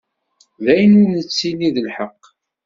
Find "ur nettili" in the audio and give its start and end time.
1.01-1.69